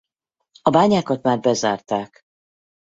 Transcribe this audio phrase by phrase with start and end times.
[0.61, 2.21] A bányákat már bezárták.